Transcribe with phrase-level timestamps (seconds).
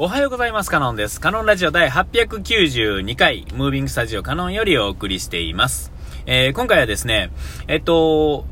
[0.00, 0.70] おはようございます。
[0.70, 1.20] カノンです。
[1.20, 5.90] カノンラジオ第892回、ムービングスタジオカノンよりお送りしています。
[6.24, 7.32] えー、今回はですね、
[7.66, 8.44] えっと、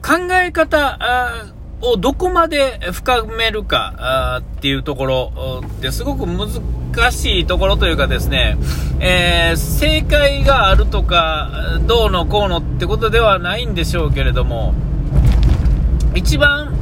[0.00, 6.48] 考え方をどこまで深めるかっていうところですごく難
[7.10, 8.56] しいところというかですね、
[9.00, 14.74] えー、正解があるとか、どうのこうのってことではないんでしょうけれども、
[16.14, 16.72] 一番、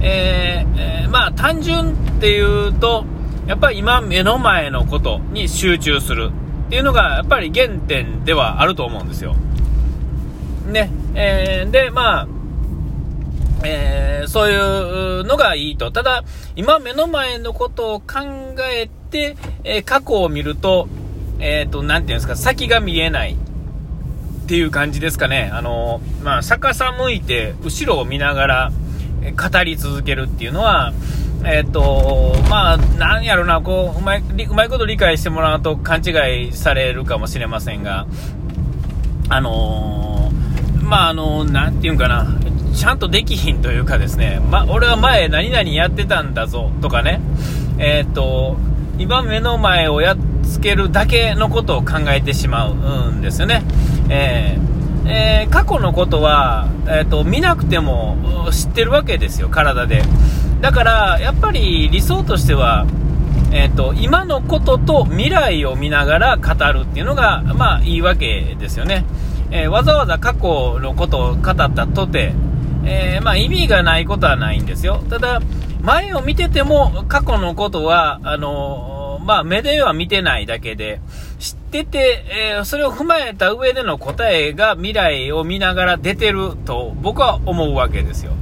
[0.00, 3.06] えー、まあ単純っていうと、
[3.46, 6.30] やっぱり今目の前のことに集中する
[6.66, 9.34] っていうのがやっぱり原点ではあると思うんですよ。
[10.66, 12.28] ね、えー、で、まあ、
[13.64, 15.90] えー、そういうのがいいと。
[15.90, 16.24] ただ、
[16.56, 18.20] 今目の前のことを考
[18.72, 20.88] えて、えー、過去を見ると、
[21.38, 25.50] えっ、ー、と、なんていうんですか、先が見えないっていう感じですかね。
[25.52, 28.72] あのまあ、逆さ向いて、後ろを見ながら
[29.32, 30.92] 語り続けるっていうのは、
[31.44, 38.06] えっ、と、まあ、なんやろな、こう、うまい、うまいこと理解してもらうと勘違いされるかもしれませんが、
[39.28, 42.26] あのー、まあ、あのー、なんていうんかな、
[42.74, 47.20] ちゃんとできひんというかですね、ま、俺は前何々やってたんだぞ、とかね、
[47.78, 48.56] えっ、と、
[48.98, 53.62] 今目の前をやっつけるだけのことを考えてしまうんですよね。
[54.08, 54.73] えー、
[55.06, 58.16] えー、過去のことは、えーと見なくても
[58.50, 60.02] 知ってるわけですよ、体で。
[60.60, 62.86] だから、やっぱり理想としては、
[63.52, 69.04] えーと、今のことと未来を見ながら語るっていうのが、まあ、いいわけですよね。
[69.50, 72.32] えー、わざわざ過去のことを語ったとて、
[72.84, 75.04] えー、まあ、意味がないことはないんですよ。
[75.08, 75.40] ただ、
[75.82, 81.00] 前を見てても過去のことは、あのー、まあ、目では見てないだけで、
[81.44, 88.32] 知ってて、えー、それを踏まえた上での答えが未来を見ながら出てると僕は思うわけですよ。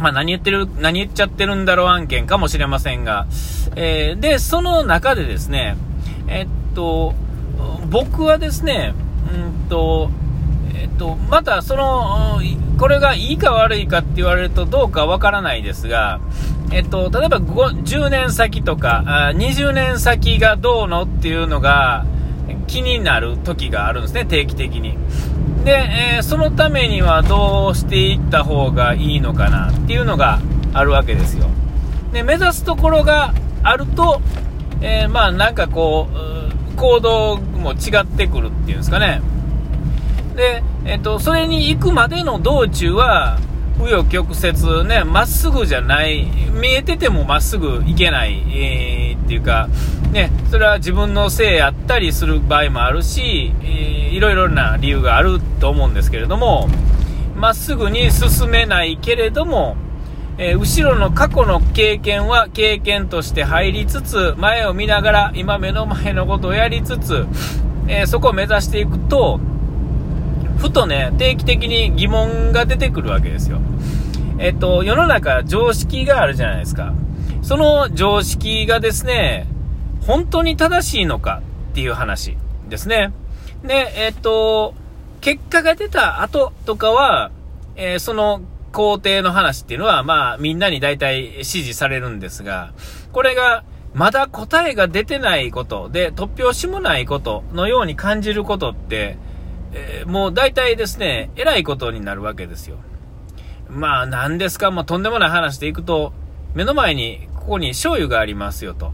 [0.00, 3.26] まあ、何言ってる、何言っちゃってるんだろう案件かもしれませんが、
[3.74, 5.76] えー、で、その中でですね、
[6.28, 7.14] えっと、
[7.90, 8.94] 僕はですね、
[9.34, 10.10] うんと、
[10.74, 12.40] えっと、またその、
[12.78, 16.20] これがいいか悪いかって言われるとどうかわからないですが、
[16.72, 22.06] えっと、例えば10年先とか、20年先がどうのっていうのが
[22.66, 24.96] 気になる時があるんですね、定期的に。
[25.64, 25.72] で、
[26.16, 30.40] えー、そのためにはどうしていった方がいいのかなっていうのが
[30.72, 31.46] あるわけですよ。
[32.12, 33.32] で、目指すところが
[33.62, 34.20] あると、
[34.80, 39.20] えー、まあなんかこう、行動も違ってくるっていうんですかね。
[40.34, 43.38] で、えっ、と、それに行くまでの道中は、
[43.78, 49.68] 紆余曲折ね、まっすぐじゃない、見えててもまっすぐ行けない、えー、っていうか、
[50.12, 56.68] ね、それは自分のせいやったりする場合もあるし、えー、いろいろな理由があると思うんですけれども、
[57.34, 59.76] まっすぐに進めないけれども、
[60.38, 67.26] えー、後ろの過去の経験は経験として入りつつ、前を見ながら今目の前のことをやりつつ、
[67.88, 69.40] えー、そこを目指していくと、
[70.62, 73.58] ふとね、定期的に疑問が出てくるわけですよ。
[74.38, 76.94] えっと、世の中常識があるじゃないですか。
[77.42, 79.48] その常識がですね、
[80.06, 81.42] 本当に正しいのか
[81.72, 82.36] っていう話
[82.68, 83.12] ですね。
[83.64, 84.74] で、えっと、
[85.20, 87.32] 結果が出た後とかは、
[87.74, 88.40] えー、その
[88.70, 92.72] 工程の話っていうのは、まあ、みんなに大体指示されるんですが、
[93.12, 99.18] これが、まだ答えが出てないことで、突拍子もないことのように感じることって、
[99.74, 102.76] えー、もう大体ですね、偉いことになるわけですよ。
[103.68, 106.12] まあ、何ですか、もうとんでもない話でいくと、
[106.54, 108.92] 目の前に、ここに醤油がありますよと。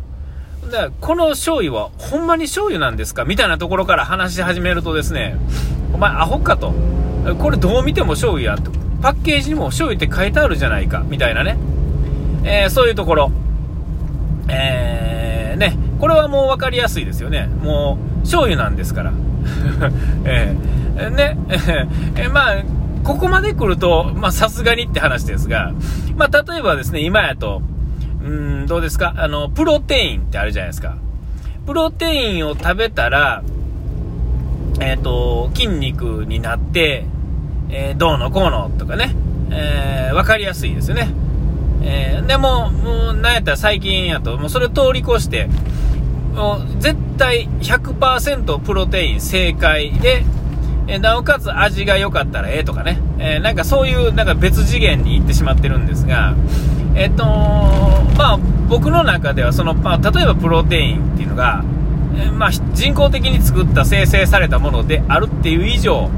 [0.71, 3.25] で、この醤油は、ほんまに醤油なんですか？
[3.25, 5.37] みたいなところから話し始めるとですね、
[5.93, 6.73] お前アホかと。
[7.39, 8.71] これどう見ても醤油やと。
[9.03, 11.01] パッケージにも醤油って書いてあるじゃないか。
[11.07, 11.57] みたいなね。
[12.45, 13.33] えー、そういうところ。
[14.49, 15.77] えー、ね。
[16.01, 17.47] これはもう分かりやすいですよね。
[17.47, 19.13] もう、醤油なんですから。
[20.25, 20.68] えー、
[21.11, 21.37] ね。
[22.17, 22.55] え、まあ、
[23.05, 25.73] ここまで来ると、まあ、さすがにって話ですが、
[26.17, 27.63] まあ、例えばですね、今やと、
[28.23, 29.15] うん、どうですか？
[29.17, 30.97] あの、プロテインってあるじゃないですか。
[31.67, 33.43] プロテインを食べたら、
[34.81, 37.05] えっ、ー、と、筋肉になって、
[37.71, 39.15] えー、どうのこうのとかね、
[39.51, 41.09] えー、わかりやすいですよね。
[41.83, 45.49] えー、でも、もう、なんやったら最近やと、もうそれを通り越して、
[46.35, 50.25] もう絶対100%プロテイン正解で、
[50.89, 56.35] えなおかつ味が良かったらええとかね、えなんかそういうなんか別次元に行ってしまってるんですが、
[56.95, 58.39] えっと、まあ、
[58.69, 61.63] 僕の中ではその、まあ、例えばプロテインっていうのが、
[62.17, 66.11] えまあ、人工的に作った生成されたものであるっていう以上、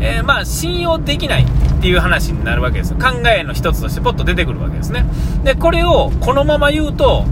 [0.00, 5.04] えー、まあ、信用できないっていう話になるわけです考えの一つとしてポッと出てくるわけですね。
[5.42, 7.24] で、これをこのまま言うと、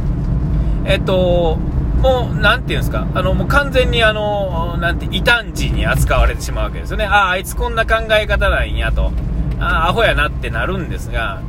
[0.84, 1.58] えっと、
[2.06, 7.05] もう、なんていうんですか、あの、もう完全にあの、なんて、異端児に扱われてしまうわけですよね。
[7.05, 9.11] ああ、あいつこんな考え方なんやと。
[9.58, 11.43] ああ、アホやなってなるんですが、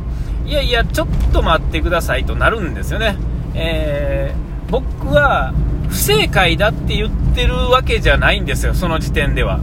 [0.46, 3.18] いやいや、ちょっと待ってくださいとなるんですよね。
[3.54, 5.54] えー、僕は、
[5.90, 9.60] 不正解だって言ってるわけじゃないんですよ、その時点では。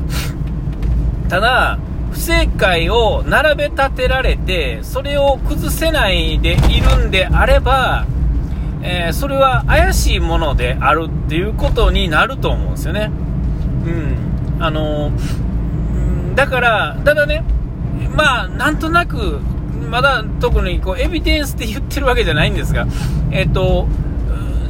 [1.29, 1.79] ただ、
[2.13, 8.07] 不正解を並べ立てられて、それを崩せないでいるんであれば、
[8.85, 13.11] えー、それは怪しいものであるっていうことになると思うんですよね。
[13.87, 14.63] うん。
[14.63, 17.43] あのー、だから、ただね、
[18.15, 19.41] まあ、なんとなく、
[19.91, 22.87] まだ特にこうエビデンスって言ってるわけじゃないんですが、
[23.33, 23.89] えっ、ー、と、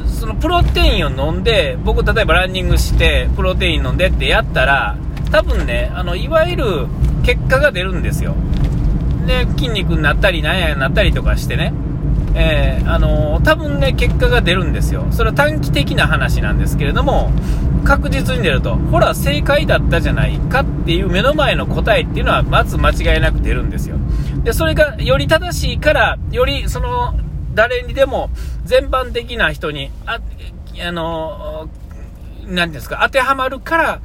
[0.07, 4.97] そのプロテインを飲んで、僕例えばランニングして、プロテイン飲んでってやったら、
[5.31, 6.87] 多分ね、あの、いわゆる
[7.23, 8.33] 結果が出るんですよ。
[9.27, 11.73] で、筋肉になったり、なんやなったりとかしてね。
[12.37, 15.07] えー、あのー、多分ね、結果が出るんですよ。
[15.11, 17.31] それは短期的な話なんですけれども、
[17.85, 23.97] 確実に出ると、ほら、正解だったじゃないかっていう目の前の答えっていうのは、まず間違いなく出るんですよ。
[24.43, 27.17] で、それがより正しいから、よりその、
[27.53, 28.29] 誰にでも
[28.65, 30.19] 全般的な人に、あ、
[30.85, 34.01] あのー、なんですか、当てはまるから、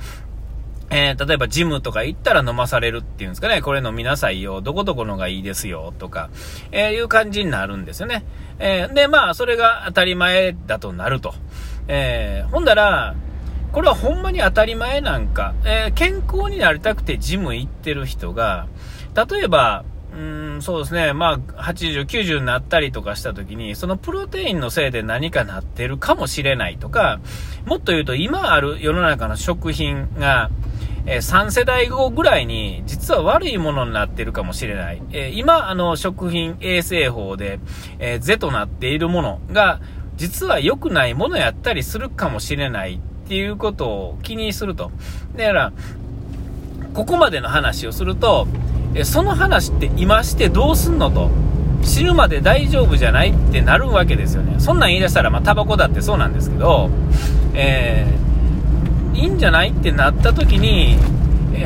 [0.91, 6.31] えー、例えばジムとか行ったら飲まされるっていうんですかね、これ飲みなさいよ、どこどこのがいいですよ、とか、
[6.73, 8.25] えー、いう感じになるんですよね。
[8.59, 11.35] えー、で、まあ、それが当たり前だとなると。
[11.89, 13.15] え、ほんだら、
[13.73, 18.67] これはほんまに当たり前なんか、え健康になりたくてジム行ってる人が、
[19.15, 21.13] 例えば、うん、そうですね。
[21.13, 27.21] まあ、80、90になったりとかした時に、そのプロテインのせいで何かなってるかもしれないとか、
[27.65, 30.51] もっと言うと今ある世の中の食品が、
[31.07, 35.03] え3世代後ぐらいに実は悪いものになってるかもしれない。
[35.13, 37.61] え今、あの、食品衛生法で、
[37.99, 39.81] えー、是となっているものが、
[40.17, 44.91] 実は良くないものやったりするかもしれないっていうことを気にすると。
[45.37, 45.73] だから、
[46.93, 48.47] ここまでの話をすると、
[48.95, 51.31] えその話って今してどうすんのと。
[51.83, 54.57] 死ぬまで大丈夫じゃないってなるわけですよね。
[54.59, 56.91] そんなん言い出したら、まあ、タバコだってそうなんですけど、
[57.55, 58.21] えー
[59.21, 60.97] いいんじゃないってなった時に、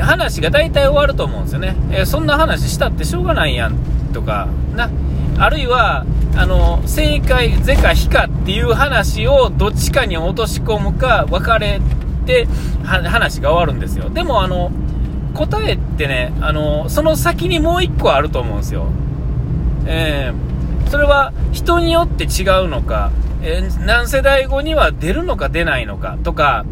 [0.01, 1.75] 話が大体終わると思うんですよね。
[1.91, 3.77] えそんな話したってしょうがないやん
[4.13, 4.89] とか、な。
[5.37, 6.05] あるいは、
[6.35, 11.79] あの、正解、是か非かっていう話をどっちかに落とし込むか分かれ
[12.25, 12.47] て、
[12.83, 14.09] 話が終わるんですよ。
[14.09, 14.71] でも、あの、
[15.35, 18.87] 答えってね、あの、その先にもう1個あると思うんですよ。
[19.85, 23.11] えー、それは人によって違うのか、
[23.43, 26.65] えー、何世代後には出るのか出ないのかとか、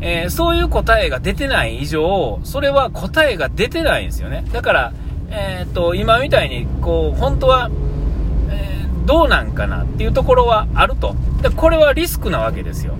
[0.00, 4.44] えー、そういう答えが出てない以上、それは答えが出てないんですよね。
[4.52, 4.92] だから、
[5.30, 7.70] え、っと、今みたいに、こう、本当は、
[8.50, 11.16] え、どうなんかなっていうところはあると。
[11.42, 12.94] で、これはリスクなわけですよ。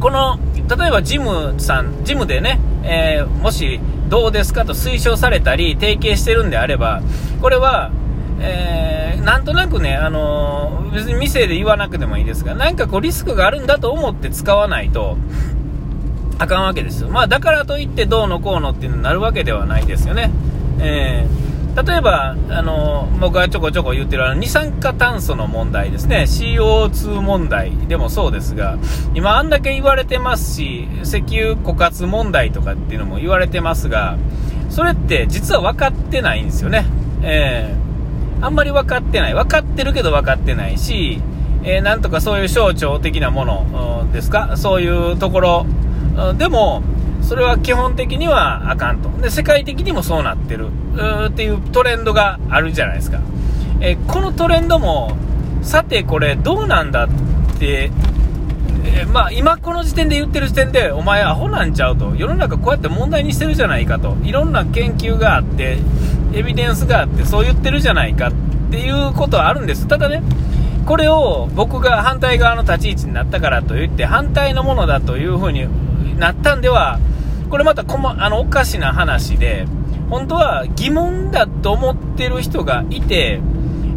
[0.00, 0.38] この、
[0.76, 7.02] 例えばジムさん、ジムでね、えもし、どうですかと推奨されたり、提携してるんであれば、
[7.40, 7.90] これは、
[8.40, 15.16] えー、なんとなくね、あのー、別に店で言わなくてもいいですが、なんかこうリスクがあるんだと思って使わないと、
[16.38, 17.08] あかんわけですよ。
[17.08, 20.30] まあ、だからといってどうのこうのっていうのになるわけではないですよね。
[20.80, 26.24] えー、例えば、あの、僕がちょこちょこ言ってるあの二酸化炭素の問題ですね。
[26.28, 28.76] CO2 問題でもそうですが、
[29.14, 34.18] 今あんだけ言われてますし、石油枯渇問題とかっていうのも言われてますが、
[34.68, 36.84] それって実は分かってないんですよね。
[37.22, 39.34] えー、あんまり分かってない。
[39.34, 41.22] 分かってるけど分かってないし、
[41.64, 44.58] えー、なんとかそういう象徴的なものですか？
[44.58, 45.66] そういうところ
[46.36, 46.82] でも、
[47.22, 49.08] それは基本的にはあかんと。
[49.20, 50.68] で、世界的にもそうなってる
[51.28, 53.20] っていうトレンドがあるじゃないですか。
[53.80, 55.16] えこのトレンドも、
[55.62, 57.08] さてこれどうなんだっ
[57.58, 57.90] て、
[58.84, 62.14] えまあ今この時点で言ってる時点で、お前アホなんちゃうと。
[62.16, 64.16] 世の中こうやって問題にしてるじゃないかと。
[64.24, 65.78] いろんな研究があって、
[66.34, 68.32] エビデンスがあって、そう言ってるじゃないかっ
[68.70, 69.86] ていうことはあるんです。
[69.86, 70.22] ただね、
[70.86, 75.66] これを僕が反対側の立ち位置になったからといって反対のものだというふうに
[76.18, 76.98] なったんでは、
[77.50, 79.66] これまたこまあのおかしな話で、
[80.10, 83.40] 本当は疑問だと思ってる人がいて、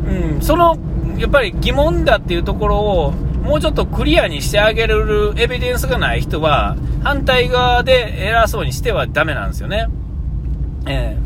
[0.07, 0.77] うん、その
[1.17, 9.88] やっぱり疑問だっていうところをもうちょっとクリアにしてあげるエビデンスがない人は反対側で偉そうにしてはダメなんですよね。
[10.88, 11.25] えー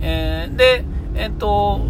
[0.00, 0.84] えー、で、
[1.14, 1.80] えっと、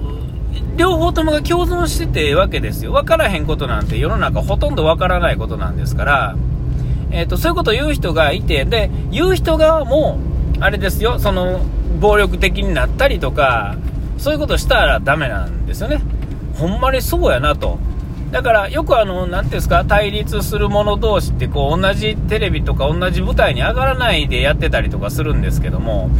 [0.76, 2.92] 両方ともが共存しててわけですよ。
[2.92, 6.36] 分からへんことなんて世の中ほとんど分からないことなんですから、
[7.12, 10.18] え、ー、と、そういうことを言う人がいて、で、言う人側も、
[10.60, 11.60] あれですよ、その、
[12.00, 13.76] 暴力的になったりとか、
[14.18, 16.00] そういうことしたらダメなんですよね。
[16.56, 17.78] ほんまにそうやなと。
[18.30, 26.10] だからよくあの、なんていうんですか、対立する者同士ってこう同じテレビとか同じ舞台に上がらないでやってたりとかするんですけども、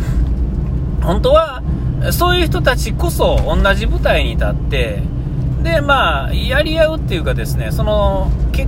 [1.02, 1.62] 本当は
[2.10, 5.02] そういう人たちこそ同じ舞台に立って、
[5.62, 8.66] で、まあ、やり合うっていうかですね、その、け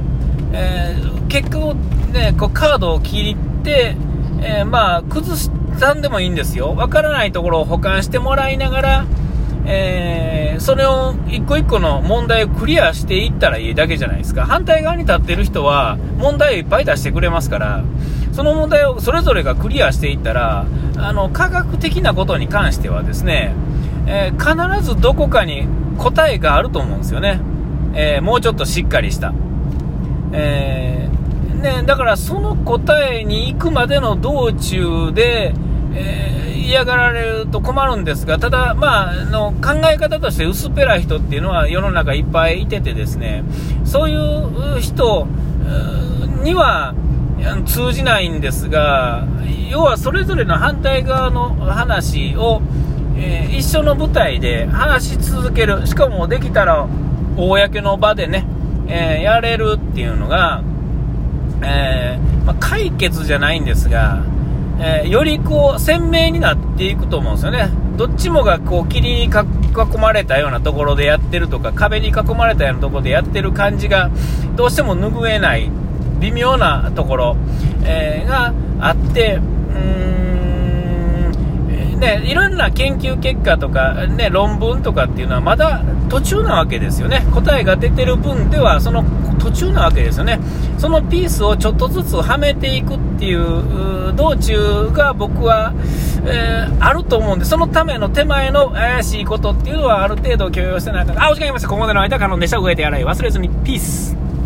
[0.53, 3.97] えー、結果をね、こうカードを切って、
[4.41, 5.51] えー、まあ、崩し
[5.81, 6.77] たんでもいいんですよ。
[6.77, 9.07] わからないところを保管してもらいながら、
[9.67, 14.47] えー、それを一個一個の問題をクリアしていったらいいだけじゃないですか。
[14.47, 17.83] 反対側に立ってる人は問題をいっぱい出してくれますから、
[18.31, 20.67] その問題をそれぞれがクリアしていったら、
[20.99, 23.57] あの、科学的なことに関してはですね、
[24.07, 25.67] えー、必ずどこかに
[25.99, 27.41] 答えがあると思うんですよね。
[27.95, 29.35] えー、もうちょっとしっかりした。
[30.33, 31.09] え、
[31.65, 35.55] ね、だからその答えに行くまでの道中で、
[35.95, 43.45] えー、嫌がられると困るんですが、ただ、まあ、の考え方として薄っぺらい人っていうのは世の中いっぱいいててですね、
[43.87, 45.27] そういう人
[46.43, 46.95] には
[47.65, 49.27] 通じないんですが、
[49.71, 52.61] 要はそれぞれの反対側の話を、
[53.17, 56.87] えー、一緒の舞台で話し続ける、しかもできたら
[57.39, 58.47] 公の場でね、
[58.87, 60.63] えー、やれるっていうのが、
[61.65, 64.23] えー、まあ、解決じゃないんですが、
[64.79, 67.71] えー、よりこう鮮明になっていくと思うんですよね。
[67.97, 69.31] どっちもがこう霧に囲
[70.01, 74.11] まれたようなところでやってるとか壁に囲まれたようなところでやってる感じが
[74.57, 75.71] どうしても拭えない
[76.19, 77.37] 微妙なところ、
[77.85, 80.15] えー、があってうーん
[81.99, 87.25] ね、いろんな研究結果とか、ね、論文とかっていうのはまだ途中なわけですよね。
[87.33, 89.05] 答えが出てる分ではその
[89.39, 90.41] 途中なわけですよね。
[90.79, 95.73] そのピースをちょっとずつはめていくっていう道中が僕は、
[96.27, 101.69] えー、あると思うんで、そのための手前の怪しいことっていうのはある程度許容してないから、あ、お時間ありました。
[101.69, 102.59] ここまでの間、可能でした。
[102.59, 103.49] 植えて洗い忘れずに。
[103.49, 104.24] ピース。